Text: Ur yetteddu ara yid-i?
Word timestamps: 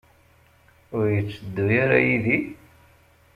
Ur 0.97 1.05
yetteddu 1.15 1.65
ara 1.81 1.97
yid-i? 2.05 2.37